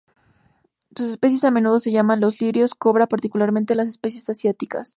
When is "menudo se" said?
1.51-1.91